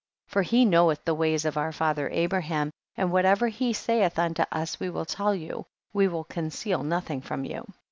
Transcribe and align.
31. 0.29 0.33
For 0.33 0.49
he 0.49 0.65
knoweth 0.65 1.05
the 1.05 1.13
ways 1.13 1.45
of 1.45 1.57
our 1.57 1.71
father 1.71 2.09
Abraham, 2.09 2.71
and 2.97 3.11
whatever 3.11 3.49
he 3.49 3.71
sayeth 3.71 4.17
unto 4.17 4.41
us 4.51 4.79
we 4.79 4.89
will 4.89 5.05
tell 5.05 5.35
you, 5.35 5.67
we 5.93 6.07
will 6.07 6.23
conceal 6.23 6.81
nothing 6.81 7.21
from 7.21 7.45
you. 7.45 7.71